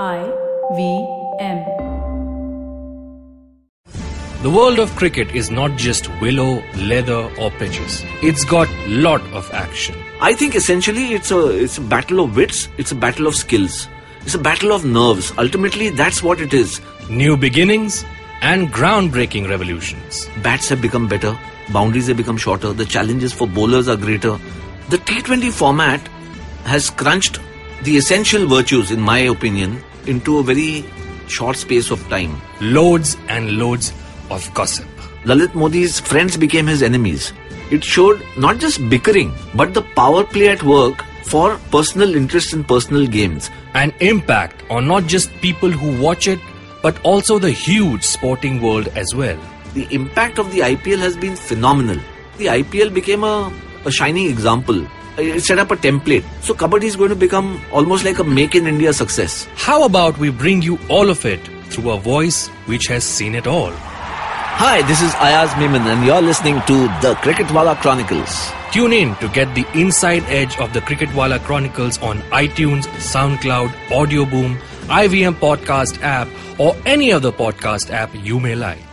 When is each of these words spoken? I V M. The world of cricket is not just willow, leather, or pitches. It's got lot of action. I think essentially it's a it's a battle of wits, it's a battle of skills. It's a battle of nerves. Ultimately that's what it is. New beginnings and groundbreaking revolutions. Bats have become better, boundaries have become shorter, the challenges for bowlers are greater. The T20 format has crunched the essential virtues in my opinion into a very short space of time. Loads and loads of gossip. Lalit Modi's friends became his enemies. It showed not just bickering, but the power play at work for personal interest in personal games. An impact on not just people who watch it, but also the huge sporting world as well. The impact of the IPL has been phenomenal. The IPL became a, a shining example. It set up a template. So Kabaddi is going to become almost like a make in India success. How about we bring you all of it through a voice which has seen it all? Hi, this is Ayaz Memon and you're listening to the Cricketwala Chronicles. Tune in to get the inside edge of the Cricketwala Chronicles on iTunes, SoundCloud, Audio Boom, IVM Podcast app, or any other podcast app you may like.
I 0.00 0.32
V 0.74 1.06
M. 1.38 1.58
The 4.42 4.48
world 4.48 4.78
of 4.78 4.90
cricket 4.96 5.34
is 5.36 5.50
not 5.50 5.76
just 5.76 6.08
willow, 6.18 6.62
leather, 6.76 7.30
or 7.38 7.50
pitches. 7.50 8.02
It's 8.22 8.42
got 8.42 8.70
lot 8.88 9.20
of 9.34 9.52
action. 9.52 9.94
I 10.18 10.32
think 10.32 10.54
essentially 10.54 11.12
it's 11.12 11.30
a 11.30 11.50
it's 11.50 11.76
a 11.76 11.82
battle 11.82 12.20
of 12.20 12.34
wits, 12.34 12.70
it's 12.78 12.90
a 12.92 12.94
battle 12.94 13.26
of 13.26 13.34
skills. 13.34 13.86
It's 14.22 14.34
a 14.34 14.38
battle 14.38 14.72
of 14.72 14.86
nerves. 14.86 15.30
Ultimately 15.36 15.90
that's 15.90 16.22
what 16.22 16.40
it 16.40 16.54
is. 16.54 16.80
New 17.10 17.36
beginnings 17.36 18.02
and 18.40 18.72
groundbreaking 18.72 19.46
revolutions. 19.50 20.26
Bats 20.42 20.70
have 20.70 20.80
become 20.80 21.06
better, 21.06 21.38
boundaries 21.70 22.06
have 22.06 22.16
become 22.16 22.38
shorter, 22.38 22.72
the 22.72 22.86
challenges 22.86 23.34
for 23.34 23.46
bowlers 23.46 23.88
are 23.88 23.98
greater. 23.98 24.38
The 24.88 24.96
T20 24.96 25.52
format 25.52 26.00
has 26.64 26.88
crunched 26.88 27.40
the 27.84 27.96
essential 27.96 28.46
virtues 28.46 28.90
in 28.90 29.00
my 29.00 29.18
opinion 29.18 29.82
into 30.06 30.38
a 30.38 30.42
very 30.42 30.84
short 31.26 31.56
space 31.56 31.90
of 31.90 32.06
time. 32.08 32.40
Loads 32.60 33.16
and 33.28 33.58
loads 33.58 33.92
of 34.30 34.48
gossip. 34.54 34.86
Lalit 35.24 35.54
Modi's 35.54 35.98
friends 35.98 36.36
became 36.36 36.66
his 36.66 36.82
enemies. 36.82 37.32
It 37.70 37.82
showed 37.82 38.22
not 38.36 38.58
just 38.58 38.88
bickering, 38.88 39.32
but 39.54 39.74
the 39.74 39.82
power 39.82 40.24
play 40.24 40.48
at 40.48 40.62
work 40.62 41.02
for 41.24 41.58
personal 41.70 42.14
interest 42.14 42.52
in 42.52 42.64
personal 42.64 43.06
games. 43.06 43.50
An 43.74 43.92
impact 44.00 44.62
on 44.70 44.86
not 44.86 45.06
just 45.06 45.30
people 45.40 45.70
who 45.70 46.00
watch 46.00 46.28
it, 46.28 46.40
but 46.82 47.00
also 47.02 47.38
the 47.38 47.50
huge 47.50 48.02
sporting 48.04 48.60
world 48.60 48.88
as 48.88 49.14
well. 49.14 49.38
The 49.74 49.86
impact 49.90 50.38
of 50.38 50.52
the 50.52 50.60
IPL 50.60 50.98
has 50.98 51.16
been 51.16 51.34
phenomenal. 51.34 51.98
The 52.38 52.46
IPL 52.46 52.92
became 52.92 53.24
a, 53.24 53.52
a 53.84 53.90
shining 53.90 54.26
example. 54.26 54.86
It 55.18 55.42
set 55.42 55.58
up 55.58 55.70
a 55.70 55.76
template. 55.76 56.24
So 56.42 56.54
Kabaddi 56.54 56.84
is 56.84 56.96
going 56.96 57.10
to 57.10 57.16
become 57.16 57.60
almost 57.72 58.04
like 58.04 58.18
a 58.18 58.24
make 58.24 58.54
in 58.54 58.66
India 58.66 58.92
success. 58.92 59.46
How 59.56 59.84
about 59.84 60.18
we 60.18 60.30
bring 60.30 60.62
you 60.62 60.78
all 60.88 61.10
of 61.10 61.24
it 61.26 61.40
through 61.66 61.90
a 61.90 61.98
voice 61.98 62.48
which 62.66 62.86
has 62.86 63.04
seen 63.04 63.34
it 63.34 63.46
all? 63.46 63.72
Hi, 63.72 64.82
this 64.82 65.02
is 65.02 65.14
Ayaz 65.14 65.56
Memon 65.58 65.82
and 65.82 66.06
you're 66.06 66.22
listening 66.22 66.60
to 66.66 66.74
the 67.02 67.14
Cricketwala 67.20 67.76
Chronicles. 67.76 68.52
Tune 68.70 68.92
in 68.92 69.14
to 69.16 69.28
get 69.28 69.54
the 69.54 69.66
inside 69.74 70.22
edge 70.24 70.56
of 70.58 70.72
the 70.72 70.80
Cricketwala 70.80 71.40
Chronicles 71.40 72.00
on 72.00 72.18
iTunes, 72.30 72.84
SoundCloud, 73.12 73.90
Audio 73.90 74.24
Boom, 74.24 74.56
IVM 74.86 75.34
Podcast 75.34 76.00
app, 76.02 76.28
or 76.58 76.76
any 76.86 77.12
other 77.12 77.32
podcast 77.32 77.90
app 77.90 78.14
you 78.14 78.40
may 78.40 78.54
like. 78.54 78.91